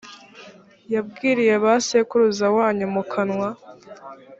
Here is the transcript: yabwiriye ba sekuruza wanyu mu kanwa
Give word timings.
yabwiriye 0.93 1.53
ba 1.63 1.73
sekuruza 1.87 2.45
wanyu 2.57 2.85
mu 2.93 3.03
kanwa 3.11 3.49